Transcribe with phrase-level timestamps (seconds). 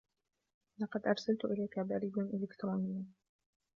[0.77, 3.05] لقد أرسلتُ إليكَ بريداً إلكترونياً.